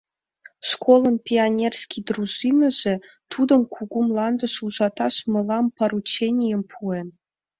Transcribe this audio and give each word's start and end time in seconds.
Школын 0.69 1.15
пионерский 1.25 2.01
дружиныже 2.07 2.93
тудым 3.31 3.61
Кугу 3.73 3.99
Мландыш 4.07 4.53
ужаташ 4.65 5.15
мылам 5.31 5.65
порученийым 5.77 6.61
пуэн. 6.71 7.07